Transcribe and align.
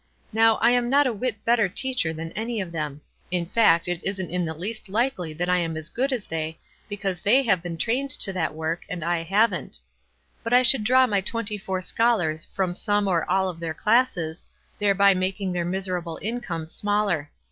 Now, 0.33 0.57
I'm 0.63 0.89
not 0.89 1.05
a 1.05 1.13
whit 1.13 1.45
better 1.45 1.69
teacher 1.69 2.11
than 2.11 2.31
any 2.31 2.59
of 2.59 2.71
them— 2.71 3.01
in 3.37 3.45
fact, 3.45 3.87
it 3.87 3.99
isn't 4.03 4.31
in 4.31 4.45
the 4.45 4.55
least 4.55 4.89
likely 4.89 5.31
that 5.33 5.47
I 5.47 5.59
am 5.59 5.77
as 5.77 5.89
good 5.91 6.11
as 6.11 6.25
they, 6.25 6.57
be 6.89 6.97
212 6.97 6.97
WISE 6.97 7.05
AND 7.05 7.19
OTHERWISE. 7.19 7.19
cause 7.19 7.21
they 7.45 7.47
have 7.51 7.61
been 7.61 7.77
trained 7.77 8.09
to 8.09 8.33
that 8.33 8.55
work, 8.55 8.83
and 8.89 9.03
I 9.05 9.21
haven't; 9.21 9.79
but 10.43 10.53
I 10.53 10.63
should 10.63 10.83
draw 10.83 11.05
my 11.05 11.21
twenty 11.21 11.59
four 11.59 11.81
scholars 11.81 12.47
from 12.51 12.73
some 12.75 13.07
or 13.07 13.29
all 13.29 13.47
of 13.47 13.59
their 13.59 13.75
classes, 13.75 14.43
there 14.79 14.95
by 14.95 15.13
making 15.13 15.53
their 15.53 15.65
miserable 15.65 16.17
incomes 16.23 16.71
smaller. 16.71 17.29